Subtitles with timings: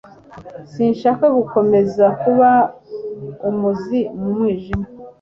[0.71, 2.49] Sinshaka gukomeza kuba
[3.49, 4.85] umuzi mu mwijima